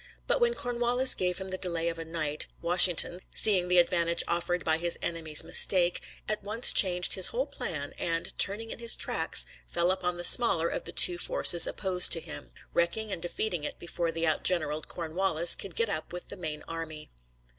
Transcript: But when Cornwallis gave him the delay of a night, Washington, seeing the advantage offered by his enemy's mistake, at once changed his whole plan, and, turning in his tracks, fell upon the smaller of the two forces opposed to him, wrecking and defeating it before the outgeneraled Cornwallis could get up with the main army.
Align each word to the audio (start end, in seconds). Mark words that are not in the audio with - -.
But 0.25 0.41
when 0.41 0.55
Cornwallis 0.55 1.13
gave 1.13 1.37
him 1.37 1.49
the 1.49 1.59
delay 1.59 1.87
of 1.87 1.99
a 1.99 2.05
night, 2.05 2.47
Washington, 2.59 3.19
seeing 3.29 3.67
the 3.67 3.77
advantage 3.77 4.23
offered 4.27 4.63
by 4.65 4.79
his 4.79 4.97
enemy's 4.99 5.43
mistake, 5.43 6.01
at 6.27 6.41
once 6.43 6.71
changed 6.71 7.13
his 7.13 7.27
whole 7.27 7.45
plan, 7.45 7.93
and, 7.99 8.35
turning 8.39 8.71
in 8.71 8.79
his 8.79 8.95
tracks, 8.95 9.45
fell 9.67 9.91
upon 9.91 10.17
the 10.17 10.23
smaller 10.23 10.69
of 10.69 10.85
the 10.85 10.91
two 10.91 11.19
forces 11.19 11.67
opposed 11.67 12.11
to 12.13 12.19
him, 12.19 12.49
wrecking 12.73 13.11
and 13.11 13.21
defeating 13.21 13.63
it 13.63 13.77
before 13.77 14.11
the 14.11 14.25
outgeneraled 14.25 14.87
Cornwallis 14.87 15.53
could 15.53 15.75
get 15.75 15.87
up 15.87 16.11
with 16.11 16.29
the 16.29 16.35
main 16.35 16.63
army. 16.67 17.11